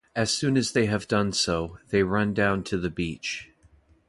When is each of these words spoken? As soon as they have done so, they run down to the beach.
As 0.15 0.31
soon 0.33 0.57
as 0.57 0.71
they 0.71 0.87
have 0.87 1.07
done 1.07 1.31
so, 1.31 1.77
they 1.89 2.01
run 2.01 2.33
down 2.33 2.63
to 2.63 2.77
the 2.79 2.89
beach. 2.89 3.51